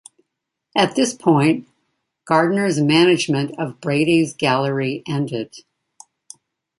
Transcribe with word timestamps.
At 0.75 0.95
this 0.95 1.13
point, 1.13 1.67
Gardner's 2.25 2.79
management 2.81 3.53
of 3.59 3.79
Brady's 3.79 4.33
gallery 4.33 5.03
ended. 5.07 5.57